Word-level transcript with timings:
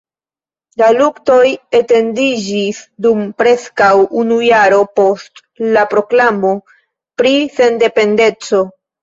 La 0.81 0.85
luktoj 0.99 1.49
etendiĝis 1.79 2.79
dum 3.07 3.21
preskaŭ 3.41 3.91
unu 4.23 4.39
jaro 4.47 4.81
post 5.01 5.43
la 5.77 5.85
proklamo 5.93 6.55
pri 7.23 7.37
sendependeco. 7.61 8.65